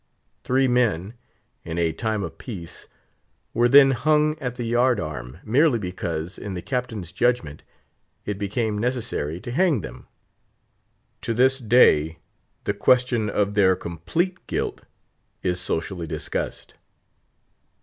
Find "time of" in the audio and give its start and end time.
1.93-2.39